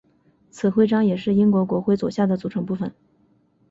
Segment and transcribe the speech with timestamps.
[0.49, 2.91] 此徽章也是英国国徽左下的组成部分。